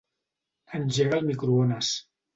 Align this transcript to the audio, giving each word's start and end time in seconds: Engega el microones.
Engega 0.79 1.19
el 1.21 1.29
microones. 1.31 1.95